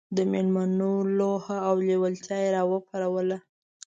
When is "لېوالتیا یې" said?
1.87-2.49